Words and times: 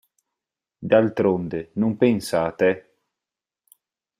D'altronde, 0.93 1.59
non 1.83 1.93
pensa 2.03 2.37
a 2.47 2.51
te? 2.59 2.71